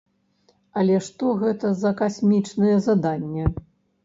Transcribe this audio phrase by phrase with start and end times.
[0.83, 3.45] Але што гэта за касмічнае заданне?